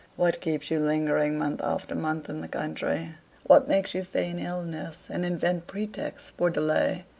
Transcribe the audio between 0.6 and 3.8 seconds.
you lingering month after month in the country? What